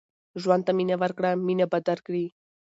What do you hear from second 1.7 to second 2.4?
به درکړي